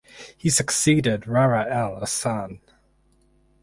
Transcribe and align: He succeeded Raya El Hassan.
He 0.35 0.49
succeeded 0.49 1.25
Raya 1.25 1.69
El 1.69 1.99
Hassan. 1.99 2.59